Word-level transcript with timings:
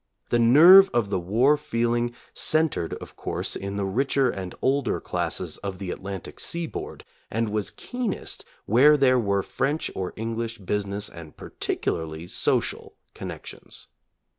The 0.31 0.39
nerve 0.39 0.89
of 0.95 1.11
the 1.11 1.19
war 1.19 1.57
feeling 1.57 2.15
centered, 2.33 2.95
of 2.95 3.15
course, 3.15 3.55
in 3.55 3.75
the 3.75 3.85
richer 3.85 4.31
and 4.31 4.55
older 4.59 4.99
classes 4.99 5.57
of 5.57 5.77
the 5.77 5.91
Atlantic 5.91 6.39
seaboard, 6.39 7.05
and 7.29 7.49
was 7.49 7.69
keenest 7.69 8.43
where 8.65 8.97
there 8.97 9.19
were 9.19 9.43
French 9.43 9.91
or 9.93 10.13
English 10.15 10.59
busi 10.59 10.87
ness 10.87 11.07
and 11.07 11.37
particularly 11.37 12.25
social 12.25 12.95
connections. 13.13 13.89